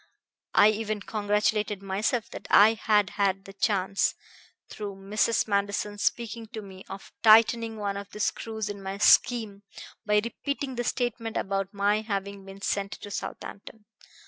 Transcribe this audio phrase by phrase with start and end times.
[0.55, 4.15] I even congratulated myself that I had had the chance,
[4.67, 5.47] through Mrs.
[5.47, 9.61] Manderson's speaking to me, of tightening one of the screws in my scheme
[10.03, 13.85] by repeating the statement about my having been sent to Southampton."